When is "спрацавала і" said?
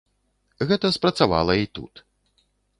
0.97-1.71